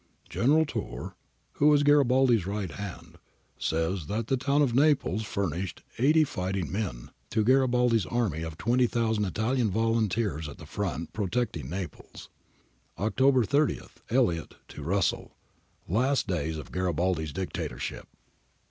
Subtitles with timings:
[0.29, 1.13] ]'General Tiirr,
[1.51, 3.19] who is Garibaldi's right hand,
[3.59, 9.23] says that the town of Naples furnished eighty fighting men' [to Garibaldi's army of 20,000
[9.23, 12.29] Italian volunteers at the front, protecting Naples].
[12.97, 13.81] October 30.
[14.09, 15.35] EUtot to Russell.
[15.87, 18.07] [Last days of Garibaldi's Dictatorship.